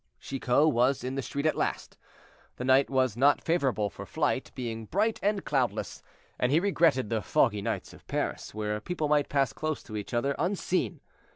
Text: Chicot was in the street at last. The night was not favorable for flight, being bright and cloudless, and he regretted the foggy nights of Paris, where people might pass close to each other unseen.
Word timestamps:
Chicot 0.19 0.69
was 0.71 1.03
in 1.03 1.13
the 1.13 1.21
street 1.21 1.45
at 1.45 1.55
last. 1.55 1.95
The 2.55 2.63
night 2.63 2.89
was 2.89 3.15
not 3.15 3.39
favorable 3.39 3.91
for 3.91 4.03
flight, 4.07 4.51
being 4.55 4.85
bright 4.87 5.19
and 5.21 5.45
cloudless, 5.45 6.01
and 6.39 6.51
he 6.51 6.59
regretted 6.59 7.11
the 7.11 7.21
foggy 7.21 7.61
nights 7.61 7.93
of 7.93 8.07
Paris, 8.07 8.51
where 8.51 8.81
people 8.81 9.07
might 9.07 9.29
pass 9.29 9.53
close 9.53 9.83
to 9.83 9.95
each 9.95 10.11
other 10.11 10.33
unseen. 10.39 11.01